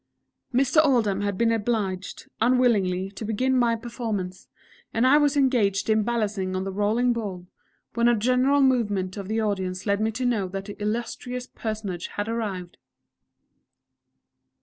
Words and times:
Mr. 0.51 0.83
Oldham 0.83 1.21
had 1.21 1.37
been 1.37 1.51
obliged, 1.51 2.27
unwillingly, 2.41 3.11
to 3.11 3.23
begin 3.23 3.55
my 3.55 3.75
performance, 3.75 4.47
and 4.95 5.05
I 5.05 5.19
was 5.19 5.37
engaged 5.37 5.91
in 5.91 6.01
balancing 6.01 6.55
on 6.55 6.63
the 6.63 6.71
Rolling 6.71 7.13
Ball, 7.13 7.45
when 7.93 8.07
a 8.07 8.15
general 8.15 8.61
movement 8.61 9.15
of 9.15 9.27
the 9.27 9.39
audience 9.39 9.85
led 9.85 10.01
me 10.01 10.09
to 10.13 10.25
know 10.25 10.47
that 10.47 10.65
the 10.65 10.81
illustrious 10.81 11.45
Personage 11.45 12.07
had 12.07 12.27
arrived. 12.27 12.77